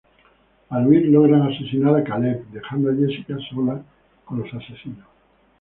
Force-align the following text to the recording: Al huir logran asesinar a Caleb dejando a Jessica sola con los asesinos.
Al 0.77 0.87
huir 0.87 1.03
logran 1.09 1.43
asesinar 1.43 1.95
a 1.95 2.03
Caleb 2.03 2.47
dejando 2.51 2.89
a 2.89 2.95
Jessica 2.95 3.37
sola 3.51 3.83
con 4.25 4.39
los 4.39 4.51
asesinos. 4.51 5.05